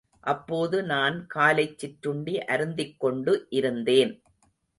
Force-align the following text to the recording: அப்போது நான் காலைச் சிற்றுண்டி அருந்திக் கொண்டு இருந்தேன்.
அப்போது 0.23 0.83
நான் 0.83 1.27
காலைச் 1.35 1.77
சிற்றுண்டி 1.77 2.35
அருந்திக் 2.45 2.99
கொண்டு 2.99 3.45
இருந்தேன். 3.49 4.13